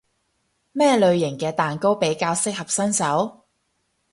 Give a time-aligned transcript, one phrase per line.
[0.71, 3.45] 咩類型嘅蛋糕比較適合新手？